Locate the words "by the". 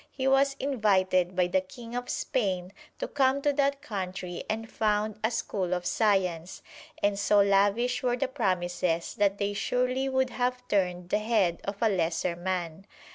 1.35-1.61